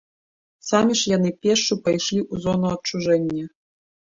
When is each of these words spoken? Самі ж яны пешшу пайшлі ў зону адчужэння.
Самі 0.69 0.93
ж 1.01 1.11
яны 1.17 1.29
пешшу 1.47 1.77
пайшлі 1.89 2.19
ў 2.23 2.45
зону 2.47 2.67
адчужэння. 2.79 3.45